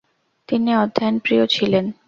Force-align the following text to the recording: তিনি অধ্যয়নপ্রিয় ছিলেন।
তিনি 0.49 0.71
অধ্যয়নপ্রিয় 0.75 1.43
ছিলেন। 1.47 1.85